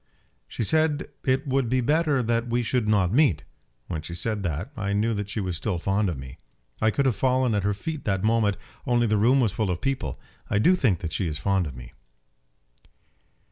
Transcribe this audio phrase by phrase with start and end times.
[0.47, 3.43] "She said it would be better that we should not meet.
[3.85, 6.39] When she said that, I knew that she was still fond of me.
[6.81, 9.79] I could have fallen at her feet that moment, only the room was full of
[9.79, 10.19] people.
[10.49, 11.93] I do think that she is fond of me."